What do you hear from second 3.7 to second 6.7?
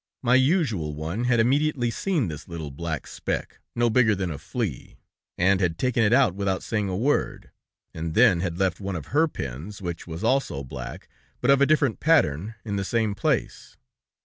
no bigger than a flea, and had taken it out without